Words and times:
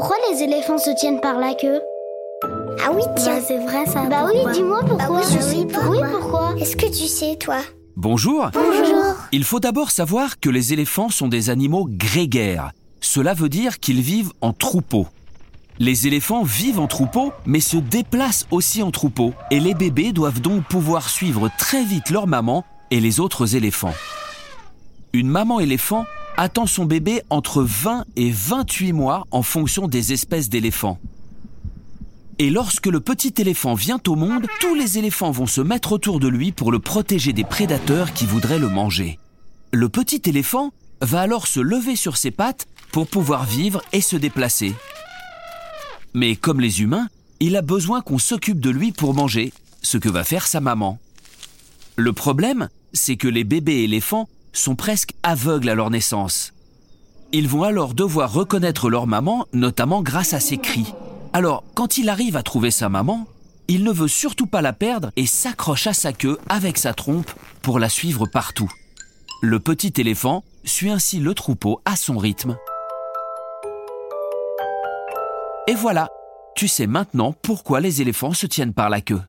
Pourquoi 0.00 0.16
les 0.30 0.44
éléphants 0.44 0.78
se 0.78 0.90
tiennent 0.90 1.20
par 1.20 1.40
la 1.40 1.54
queue? 1.54 1.80
Ah 2.86 2.92
oui, 2.94 3.02
tiens. 3.16 3.34
Bah, 3.34 3.42
c'est 3.44 3.58
vrai 3.58 3.84
ça. 3.84 4.04
Bah 4.04 4.26
oui, 4.26 4.38
dis-moi 4.52 4.78
pourquoi. 4.86 5.08
Bah 5.08 5.08
oui, 5.10 5.22
je 5.24 5.42
sais 5.42 5.66
pourquoi? 5.66 5.90
Oui, 5.90 5.98
pourquoi? 6.08 6.54
Est-ce 6.56 6.76
que 6.76 6.86
tu 6.86 7.08
sais, 7.08 7.34
toi? 7.34 7.56
Bonjour. 7.96 8.48
Bonjour. 8.52 9.16
Il 9.32 9.42
faut 9.42 9.58
d'abord 9.58 9.90
savoir 9.90 10.38
que 10.38 10.50
les 10.50 10.72
éléphants 10.72 11.08
sont 11.08 11.26
des 11.26 11.50
animaux 11.50 11.88
grégaires. 11.90 12.70
Cela 13.00 13.34
veut 13.34 13.48
dire 13.48 13.80
qu'ils 13.80 14.00
vivent 14.00 14.30
en 14.40 14.52
troupeau. 14.52 15.08
Les 15.80 16.06
éléphants 16.06 16.44
vivent 16.44 16.78
en 16.78 16.86
troupeau, 16.86 17.32
mais 17.44 17.58
se 17.58 17.76
déplacent 17.76 18.46
aussi 18.52 18.84
en 18.84 18.92
troupeau, 18.92 19.32
et 19.50 19.58
les 19.58 19.74
bébés 19.74 20.12
doivent 20.12 20.40
donc 20.40 20.62
pouvoir 20.62 21.08
suivre 21.08 21.50
très 21.58 21.82
vite 21.82 22.10
leur 22.10 22.28
maman 22.28 22.64
et 22.92 23.00
les 23.00 23.18
autres 23.18 23.56
éléphants. 23.56 23.94
Une 25.12 25.28
maman 25.28 25.58
éléphant 25.58 26.04
attend 26.38 26.66
son 26.66 26.84
bébé 26.84 27.20
entre 27.30 27.62
20 27.62 28.04
et 28.14 28.30
28 28.30 28.92
mois 28.92 29.26
en 29.32 29.42
fonction 29.42 29.88
des 29.88 30.12
espèces 30.12 30.48
d'éléphants. 30.48 31.00
Et 32.38 32.48
lorsque 32.48 32.86
le 32.86 33.00
petit 33.00 33.34
éléphant 33.38 33.74
vient 33.74 34.00
au 34.06 34.14
monde, 34.14 34.46
tous 34.60 34.76
les 34.76 34.98
éléphants 34.98 35.32
vont 35.32 35.48
se 35.48 35.60
mettre 35.60 35.90
autour 35.90 36.20
de 36.20 36.28
lui 36.28 36.52
pour 36.52 36.70
le 36.70 36.78
protéger 36.78 37.32
des 37.32 37.42
prédateurs 37.42 38.12
qui 38.12 38.24
voudraient 38.24 38.60
le 38.60 38.68
manger. 38.68 39.18
Le 39.72 39.88
petit 39.88 40.22
éléphant 40.26 40.70
va 41.00 41.22
alors 41.22 41.48
se 41.48 41.58
lever 41.58 41.96
sur 41.96 42.16
ses 42.16 42.30
pattes 42.30 42.68
pour 42.92 43.08
pouvoir 43.08 43.44
vivre 43.44 43.82
et 43.92 44.00
se 44.00 44.14
déplacer. 44.14 44.76
Mais 46.14 46.36
comme 46.36 46.60
les 46.60 46.82
humains, 46.82 47.08
il 47.40 47.56
a 47.56 47.62
besoin 47.62 48.00
qu'on 48.00 48.18
s'occupe 48.18 48.60
de 48.60 48.70
lui 48.70 48.92
pour 48.92 49.12
manger, 49.12 49.52
ce 49.82 49.98
que 49.98 50.08
va 50.08 50.22
faire 50.22 50.46
sa 50.46 50.60
maman. 50.60 51.00
Le 51.96 52.12
problème, 52.12 52.68
c'est 52.92 53.16
que 53.16 53.28
les 53.28 53.42
bébés 53.42 53.82
éléphants 53.82 54.28
sont 54.58 54.76
presque 54.76 55.14
aveugles 55.22 55.68
à 55.68 55.74
leur 55.74 55.90
naissance. 55.90 56.52
Ils 57.32 57.48
vont 57.48 57.62
alors 57.62 57.94
devoir 57.94 58.32
reconnaître 58.32 58.88
leur 58.88 59.06
maman, 59.06 59.46
notamment 59.52 60.02
grâce 60.02 60.32
à 60.32 60.40
ses 60.40 60.58
cris. 60.58 60.94
Alors, 61.32 61.62
quand 61.74 61.98
il 61.98 62.08
arrive 62.08 62.36
à 62.36 62.42
trouver 62.42 62.70
sa 62.70 62.88
maman, 62.88 63.26
il 63.68 63.84
ne 63.84 63.92
veut 63.92 64.08
surtout 64.08 64.46
pas 64.46 64.62
la 64.62 64.72
perdre 64.72 65.10
et 65.16 65.26
s'accroche 65.26 65.86
à 65.86 65.92
sa 65.92 66.14
queue 66.14 66.38
avec 66.48 66.78
sa 66.78 66.94
trompe 66.94 67.30
pour 67.60 67.78
la 67.78 67.90
suivre 67.90 68.26
partout. 68.26 68.70
Le 69.42 69.60
petit 69.60 69.92
éléphant 69.98 70.42
suit 70.64 70.90
ainsi 70.90 71.20
le 71.20 71.34
troupeau 71.34 71.80
à 71.84 71.94
son 71.94 72.16
rythme. 72.16 72.56
Et 75.66 75.74
voilà, 75.74 76.08
tu 76.56 76.66
sais 76.66 76.86
maintenant 76.86 77.34
pourquoi 77.42 77.80
les 77.80 78.00
éléphants 78.00 78.32
se 78.32 78.46
tiennent 78.46 78.72
par 78.72 78.88
la 78.88 79.02
queue. 79.02 79.20